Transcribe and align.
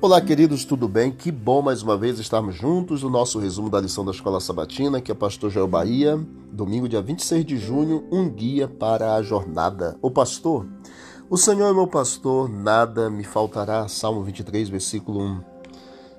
Olá, 0.00 0.20
queridos, 0.20 0.64
tudo 0.64 0.86
bem? 0.86 1.10
Que 1.10 1.32
bom 1.32 1.60
mais 1.60 1.82
uma 1.82 1.96
vez 1.96 2.20
estarmos 2.20 2.54
juntos 2.54 3.02
no 3.02 3.10
nosso 3.10 3.36
resumo 3.40 3.68
da 3.68 3.80
lição 3.80 4.04
da 4.04 4.12
Escola 4.12 4.38
Sabatina, 4.38 5.00
que 5.00 5.10
é 5.10 5.14
Pastor 5.14 5.50
Joel 5.50 5.66
Bahia, 5.66 6.16
domingo, 6.52 6.88
dia 6.88 7.02
26 7.02 7.44
de 7.44 7.56
junho, 7.56 8.06
um 8.08 8.30
guia 8.30 8.68
para 8.68 9.16
a 9.16 9.22
jornada. 9.22 9.98
O 10.00 10.08
pastor, 10.08 10.68
o 11.28 11.36
Senhor 11.36 11.68
é 11.68 11.72
meu 11.72 11.88
pastor, 11.88 12.48
nada 12.48 13.10
me 13.10 13.24
faltará. 13.24 13.88
Salmo 13.88 14.22
23, 14.22 14.68
versículo 14.68 15.20
1. 15.20 15.40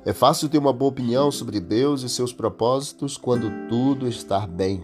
É 0.05 0.11
fácil 0.11 0.49
ter 0.49 0.57
uma 0.57 0.73
boa 0.73 0.91
opinião 0.91 1.31
sobre 1.31 1.61
Deus 1.61 2.03
e 2.03 2.09
seus 2.09 2.33
propósitos 2.33 3.15
quando 3.15 3.49
tudo 3.69 4.09
está 4.09 4.45
bem. 4.45 4.83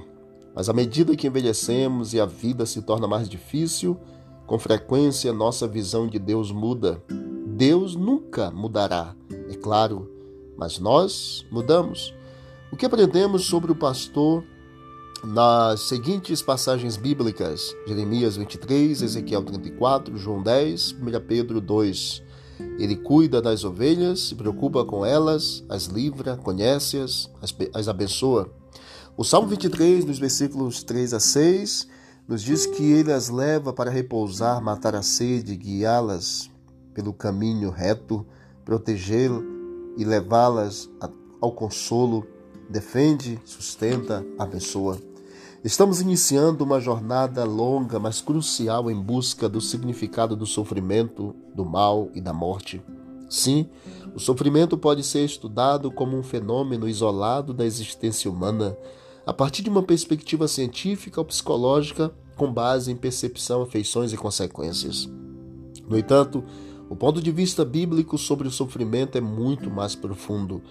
Mas 0.56 0.70
à 0.70 0.74
medida 0.74 1.18
que 1.18 1.28
envelhecemos 1.28 2.14
e 2.14 2.20
a 2.22 2.26
vida 2.26 2.66
se 2.66 2.82
torna 2.82 3.10
mais 3.10 3.28
difícil, 3.28 4.00
com 4.48 4.58
frequência 4.58 5.34
nossa 5.34 5.68
visão 5.68 6.08
de 6.08 6.18
Deus 6.18 6.50
muda. 6.50 7.04
Deus 7.56 7.96
nunca 7.96 8.52
mudará, 8.52 9.16
é 9.50 9.56
claro, 9.56 10.12
mas 10.58 10.78
nós 10.78 11.46
mudamos. 11.50 12.14
O 12.70 12.76
que 12.76 12.86
aprendemos 12.86 13.46
sobre 13.46 13.72
o 13.72 13.76
pastor 13.76 14.44
nas 15.24 15.80
seguintes 15.84 16.42
passagens 16.42 16.98
bíblicas: 16.98 17.74
Jeremias 17.88 18.36
23, 18.36 19.02
Ezequiel 19.02 19.42
34, 19.42 20.18
João 20.18 20.44
10, 20.44 20.98
1 21.00 21.26
Pedro 21.26 21.62
2. 21.62 22.24
Ele 22.78 22.98
cuida 22.98 23.42
das 23.42 23.64
ovelhas, 23.64 24.20
se 24.20 24.36
preocupa 24.36 24.84
com 24.84 25.06
elas, 25.06 25.64
as 25.70 25.86
livra, 25.86 26.36
conhece-as, 26.36 27.32
as 27.74 27.88
abençoa. 27.88 28.52
O 29.16 29.24
Salmo 29.24 29.48
23, 29.48 30.04
nos 30.04 30.20
versículos 30.20 30.84
3 30.84 31.14
a 31.14 31.22
6, 31.22 31.88
nos 32.28 32.44
diz 32.44 32.66
que 32.66 32.84
ele 32.84 33.14
as 33.14 33.30
leva 33.30 33.72
para 33.72 33.90
repousar, 33.90 34.62
matar 34.62 34.94
a 34.94 35.02
sede, 35.02 35.56
guiá-las 35.56 36.54
pelo 36.96 37.14
caminho 37.14 37.70
reto, 37.70 38.26
protegê-las 38.64 39.44
e 39.98 40.04
levá-las 40.04 40.90
ao 41.40 41.52
consolo, 41.52 42.26
defende, 42.70 43.40
sustenta, 43.46 44.26
abençoa. 44.40 44.98
Estamos 45.64 46.00
iniciando 46.00 46.64
uma 46.64 46.80
jornada 46.80 47.44
longa, 47.44 48.00
mas 48.00 48.22
crucial 48.22 48.90
em 48.90 49.00
busca 49.00 49.50
do 49.50 49.60
significado 49.60 50.36
do 50.36 50.46
sofrimento, 50.46 51.36
do 51.54 51.66
mal 51.66 52.10
e 52.14 52.22
da 52.22 52.34
morte. 52.34 52.82
Sim, 53.30 53.68
o 54.16 54.20
sofrimento 54.20 54.78
pode 54.78 55.04
ser 55.04 55.26
estudado 55.26 55.92
como 55.92 56.18
um 56.18 56.24
fenômeno 56.24 56.88
isolado 56.88 57.54
da 57.54 57.66
existência 57.66 58.30
humana, 58.30 58.78
a 59.26 59.34
partir 59.34 59.64
de 59.64 59.70
uma 59.70 59.82
perspectiva 59.82 60.48
científica 60.48 61.20
ou 61.20 61.26
psicológica 61.26 62.14
com 62.36 62.52
base 62.52 62.92
em 62.92 62.96
percepção, 62.96 63.64
afeições 63.64 64.14
e 64.14 64.18
consequências. 64.18 65.10
No 65.88 65.98
entanto, 65.98 66.44
o 66.90 66.96
ponto 66.96 67.22
de 67.22 67.32
vista 67.32 67.66
bíblico 67.66 68.18
sobre 68.18 68.48
o 68.48 68.52
sofrimento 68.52 69.18
é 69.18 69.22
muito 69.22 69.72
mais 69.72 69.96
profundo. 69.96 70.62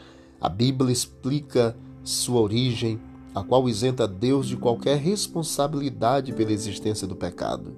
A 0.41 0.49
Bíblia 0.49 0.93
explica 0.93 1.77
sua 2.05 2.41
origem, 2.41 3.01
a 3.35 3.43
qual 3.43 3.69
isenta 3.69 4.07
Deus 4.07 4.47
de 4.47 4.57
qualquer 4.57 4.97
responsabilidade 4.99 6.33
pela 6.33 6.53
existência 6.53 7.07
do 7.07 7.17
pecado. 7.17 7.75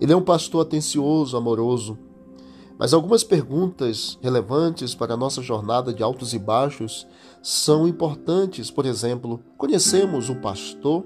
Ele 0.00 0.12
é 0.12 0.16
um 0.16 0.22
pastor 0.22 0.62
atencioso, 0.62 1.36
amoroso. 1.36 1.96
Mas 2.78 2.92
algumas 2.92 3.24
perguntas 3.24 4.18
relevantes 4.22 4.94
para 4.94 5.14
a 5.14 5.16
nossa 5.16 5.42
jornada 5.42 5.92
de 5.92 6.02
altos 6.02 6.32
e 6.32 6.38
baixos 6.38 7.06
são 7.42 7.86
importantes. 7.86 8.70
Por 8.70 8.86
exemplo, 8.86 9.40
conhecemos 9.56 10.28
o 10.28 10.36
pastor? 10.36 11.04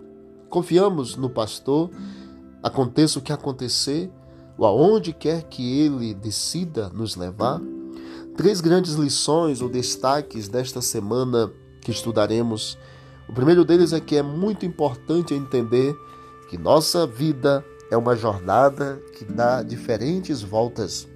Confiamos 0.49 1.17
no 1.17 1.31
pastor? 1.31 1.91
Aconteça 2.63 3.19
o 3.19 3.23
que 3.23 3.33
acontecer, 3.33 4.11
ou 4.63 4.67
aonde 4.67 5.13
quer 5.13 5.43
que 5.43 5.81
ele 5.81 6.15
decida 6.15 6.89
nos 6.91 7.17
levar? 7.17 7.61
Três 8.37 8.61
grandes 8.61 8.95
lições 8.95 9.61
ou 9.61 9.69
destaques 9.69 10.47
desta 10.47 10.81
semana 10.81 11.51
que 11.81 11.91
estudaremos. 11.91 12.79
O 13.29 13.33
primeiro 13.33 13.65
deles 13.65 13.93
é 13.93 13.99
que 13.99 14.15
é 14.15 14.23
muito 14.23 14.65
importante 14.65 15.35
entender 15.35 15.97
que 16.49 16.57
nossa 16.57 17.09
vida 17.09 17.65
é 17.91 17.97
uma 17.97 18.15
jornada 18.15 19.03
que 19.19 19.25
dá 19.25 19.65
diferentes 19.65 20.43
voltas. 20.43 21.09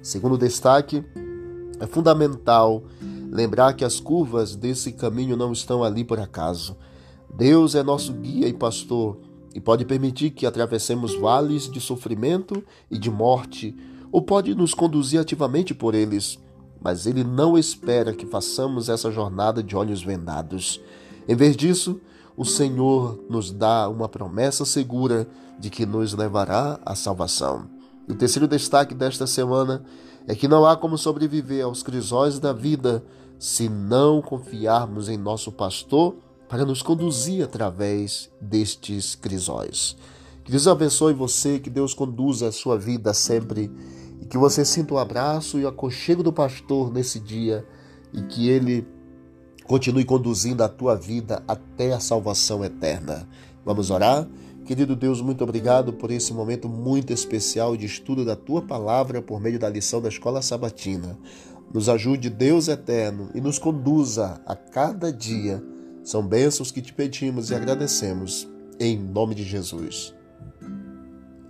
Segundo 0.00 0.38
destaque, 0.38 1.04
é 1.78 1.86
fundamental 1.86 2.82
lembrar 3.30 3.74
que 3.74 3.84
as 3.84 4.00
curvas 4.00 4.56
desse 4.56 4.92
caminho 4.92 5.36
não 5.36 5.52
estão 5.52 5.84
ali 5.84 6.04
por 6.04 6.18
acaso. 6.18 6.74
Deus 7.36 7.74
é 7.74 7.82
nosso 7.82 8.14
guia 8.14 8.48
e 8.48 8.54
pastor 8.54 9.18
e 9.54 9.60
pode 9.60 9.84
permitir 9.84 10.30
que 10.30 10.46
atravessemos 10.46 11.14
vales 11.14 11.70
de 11.70 11.80
sofrimento 11.80 12.62
e 12.90 12.98
de 12.98 13.10
morte, 13.10 13.76
ou 14.12 14.22
pode 14.22 14.54
nos 14.54 14.74
conduzir 14.74 15.20
ativamente 15.20 15.74
por 15.74 15.94
eles, 15.94 16.38
mas 16.80 17.06
ele 17.06 17.24
não 17.24 17.58
espera 17.58 18.12
que 18.12 18.26
façamos 18.26 18.88
essa 18.88 19.10
jornada 19.10 19.62
de 19.62 19.76
olhos 19.76 20.02
vendados. 20.02 20.80
Em 21.26 21.34
vez 21.34 21.56
disso, 21.56 22.00
o 22.36 22.44
Senhor 22.44 23.18
nos 23.28 23.50
dá 23.50 23.88
uma 23.88 24.08
promessa 24.08 24.64
segura 24.64 25.28
de 25.58 25.70
que 25.70 25.84
nos 25.84 26.14
levará 26.14 26.78
à 26.86 26.94
salvação. 26.94 27.68
O 28.08 28.14
terceiro 28.14 28.46
destaque 28.46 28.94
desta 28.94 29.26
semana 29.26 29.82
é 30.26 30.34
que 30.34 30.46
não 30.46 30.64
há 30.64 30.76
como 30.76 30.96
sobreviver 30.96 31.64
aos 31.64 31.82
crisóis 31.82 32.38
da 32.38 32.52
vida 32.52 33.04
se 33.38 33.68
não 33.68 34.22
confiarmos 34.22 35.08
em 35.08 35.16
nosso 35.16 35.50
pastor 35.50 36.16
para 36.48 36.64
nos 36.64 36.80
conduzir 36.82 37.44
através 37.44 38.30
destes 38.40 39.14
crisóis. 39.14 39.96
Que 40.44 40.50
Deus 40.50 40.66
abençoe 40.66 41.12
você, 41.12 41.58
que 41.58 41.68
Deus 41.68 41.92
conduza 41.92 42.48
a 42.48 42.52
sua 42.52 42.78
vida 42.78 43.12
sempre 43.12 43.70
e 44.20 44.24
que 44.24 44.38
você 44.38 44.64
sinta 44.64 44.94
o 44.94 44.98
abraço 44.98 45.58
e 45.58 45.64
o 45.64 45.68
aconchego 45.68 46.22
do 46.22 46.32
pastor 46.32 46.90
nesse 46.90 47.20
dia 47.20 47.66
e 48.14 48.22
que 48.22 48.48
ele 48.48 48.86
continue 49.64 50.06
conduzindo 50.06 50.64
a 50.64 50.68
tua 50.68 50.94
vida 50.96 51.42
até 51.46 51.92
a 51.92 52.00
salvação 52.00 52.64
eterna. 52.64 53.28
Vamos 53.62 53.90
orar? 53.90 54.26
Querido 54.64 54.96
Deus, 54.96 55.20
muito 55.20 55.44
obrigado 55.44 55.92
por 55.92 56.10
esse 56.10 56.32
momento 56.32 56.66
muito 56.66 57.12
especial 57.12 57.76
de 57.76 57.84
estudo 57.84 58.24
da 58.24 58.34
tua 58.34 58.62
palavra 58.62 59.20
por 59.20 59.40
meio 59.40 59.58
da 59.58 59.68
lição 59.68 60.00
da 60.00 60.08
escola 60.08 60.40
sabatina. 60.40 61.18
Nos 61.72 61.90
ajude, 61.90 62.30
Deus 62.30 62.68
eterno, 62.68 63.28
e 63.34 63.40
nos 63.42 63.58
conduza 63.58 64.40
a 64.46 64.56
cada 64.56 65.12
dia 65.12 65.62
são 66.08 66.26
bênçãos 66.26 66.70
que 66.70 66.80
te 66.80 66.90
pedimos 66.90 67.50
e 67.50 67.54
agradecemos, 67.54 68.48
em 68.80 68.98
nome 68.98 69.34
de 69.34 69.44
Jesus. 69.44 70.14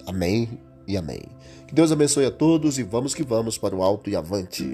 Amém 0.04 0.60
e 0.84 0.96
amém. 0.96 1.22
Que 1.68 1.72
Deus 1.72 1.92
abençoe 1.92 2.24
a 2.24 2.30
todos 2.32 2.76
e 2.76 2.82
vamos 2.82 3.14
que 3.14 3.22
vamos 3.22 3.56
para 3.56 3.76
o 3.76 3.84
alto 3.84 4.10
e 4.10 4.16
avante. 4.16 4.64